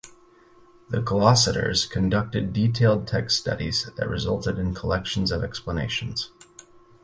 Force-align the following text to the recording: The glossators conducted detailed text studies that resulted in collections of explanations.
The 0.89 0.97
glossators 0.97 1.87
conducted 1.87 2.53
detailed 2.53 3.07
text 3.07 3.37
studies 3.37 3.87
that 3.97 4.09
resulted 4.09 4.57
in 4.57 4.73
collections 4.73 5.31
of 5.31 5.43
explanations. 5.43 6.31